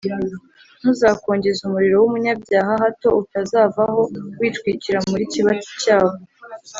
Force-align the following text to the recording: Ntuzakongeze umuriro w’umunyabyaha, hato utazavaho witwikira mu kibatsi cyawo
Ntuzakongeze 0.79 1.59
umuriro 1.63 1.95
w’umunyabyaha, 1.99 2.71
hato 2.83 3.07
utazavaho 3.21 4.01
witwikira 4.39 4.99
mu 5.09 5.15
kibatsi 5.31 5.71
cyawo 5.83 6.13